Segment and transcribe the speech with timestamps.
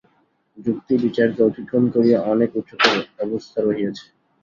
[0.57, 4.05] যুক্তিবিচারকে অতিক্রম করিয়া অনেক উচ্চতর অবস্থা রহিয়াছে।